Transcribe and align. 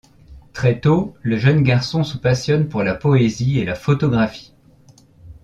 Très 0.53 0.79
tôt, 0.79 1.13
le 1.21 1.37
jeune 1.37 1.61
garçon 1.61 2.03
se 2.03 2.17
passionne 2.17 2.67
pour 2.67 2.81
la 2.81 2.95
poésie 2.95 3.59
et 3.59 3.65
la 3.65 3.75
photographie. 3.75 4.51